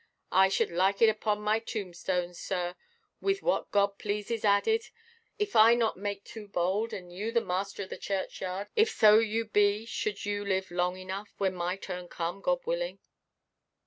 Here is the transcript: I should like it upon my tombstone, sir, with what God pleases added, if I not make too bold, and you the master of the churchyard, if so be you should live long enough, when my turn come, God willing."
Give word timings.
I 0.31 0.49
should 0.49 0.71
like 0.71 0.99
it 1.03 1.09
upon 1.09 1.41
my 1.43 1.59
tombstone, 1.59 2.33
sir, 2.33 2.73
with 3.21 3.43
what 3.43 3.69
God 3.69 3.99
pleases 3.99 4.43
added, 4.43 4.81
if 5.37 5.55
I 5.55 5.75
not 5.75 5.95
make 5.95 6.23
too 6.23 6.47
bold, 6.47 6.91
and 6.91 7.13
you 7.13 7.31
the 7.31 7.39
master 7.39 7.83
of 7.83 7.91
the 7.91 7.99
churchyard, 7.99 8.69
if 8.75 8.89
so 8.89 9.19
be 9.53 9.67
you 9.81 9.85
should 9.85 10.25
live 10.25 10.71
long 10.71 10.97
enough, 10.97 11.29
when 11.37 11.53
my 11.53 11.75
turn 11.75 12.07
come, 12.07 12.41
God 12.41 12.65
willing." 12.65 12.97